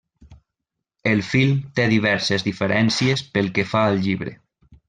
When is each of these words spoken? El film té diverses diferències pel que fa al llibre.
El 1.11 1.21
film 1.27 1.59
té 1.79 1.87
diverses 1.93 2.49
diferències 2.49 3.25
pel 3.37 3.55
que 3.59 3.71
fa 3.75 3.87
al 3.91 4.03
llibre. 4.09 4.39